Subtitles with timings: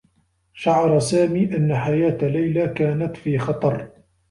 [0.53, 3.89] شعر سامي أنّ حياة ليلى كانت في خطر.